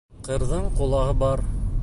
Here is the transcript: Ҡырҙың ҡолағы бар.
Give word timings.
Ҡырҙың 0.27 0.65
ҡолағы 0.79 1.15
бар. 1.21 1.47